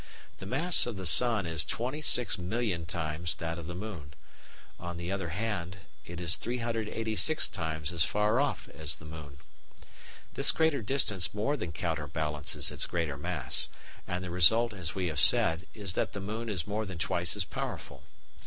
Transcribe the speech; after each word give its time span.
The 0.39 0.47
mass 0.47 0.87
of 0.87 0.97
the 0.97 1.05
sun 1.05 1.45
is 1.45 1.63
26,000,000 1.63 2.87
times 2.87 3.35
that 3.35 3.59
of 3.59 3.67
the 3.67 3.75
moon; 3.75 4.15
on 4.79 4.97
the 4.97 5.11
other 5.11 5.29
hand 5.29 5.77
it 6.07 6.19
is 6.19 6.37
386 6.37 7.47
times 7.49 7.91
as 7.91 8.03
far 8.03 8.39
off 8.39 8.67
as 8.69 8.95
the 8.95 9.05
moon. 9.05 9.37
This 10.33 10.51
greater 10.51 10.81
distance 10.81 11.35
more 11.35 11.55
than 11.55 11.71
counterbalances 11.71 12.71
its 12.71 12.87
greater 12.87 13.15
mass, 13.15 13.69
and 14.07 14.23
the 14.23 14.31
result, 14.31 14.73
as 14.73 14.95
we 14.95 15.05
have 15.05 15.19
said, 15.19 15.67
is 15.75 15.93
that 15.93 16.13
the 16.13 16.19
moon 16.19 16.49
is 16.49 16.65
more 16.65 16.87
than 16.87 16.97
twice 16.97 17.35
as 17.35 17.45
powerful. 17.45 18.01